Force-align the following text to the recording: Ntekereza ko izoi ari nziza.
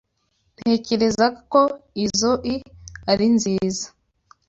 Ntekereza 0.59 1.25
ko 1.51 1.61
izoi 2.05 2.55
ari 3.11 3.27
nziza. 3.35 3.85